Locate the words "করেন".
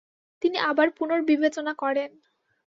1.73-2.09